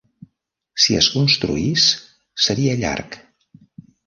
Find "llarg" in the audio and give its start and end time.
2.81-3.21